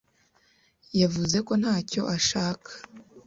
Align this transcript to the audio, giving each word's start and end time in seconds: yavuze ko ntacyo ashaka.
yavuze 1.01 1.37
ko 1.47 1.53
ntacyo 1.61 2.01
ashaka. 2.15 2.71